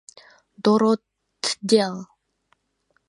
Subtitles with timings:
[0.63, 1.93] ДОРОТДЕЛ